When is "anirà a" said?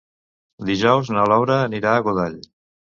1.69-2.05